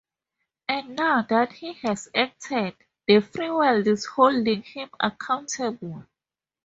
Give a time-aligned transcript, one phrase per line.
[0.67, 6.07] And now that he has acted the free world is holding him accountable.